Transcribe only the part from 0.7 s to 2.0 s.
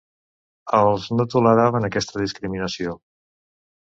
Els no toleraven